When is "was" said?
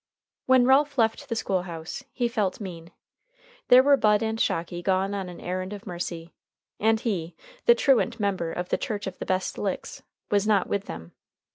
10.31-10.47